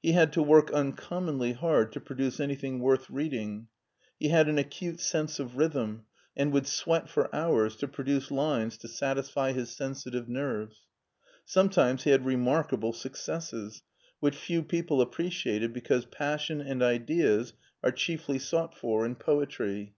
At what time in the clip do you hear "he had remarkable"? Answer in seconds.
12.04-12.94